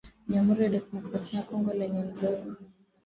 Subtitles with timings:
[0.27, 2.55] Jamhuri ya kidemokrasia ya Kongo lenye mzozo